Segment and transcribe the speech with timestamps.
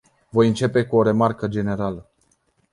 [0.29, 2.09] Voi începe cu o remarcă generală.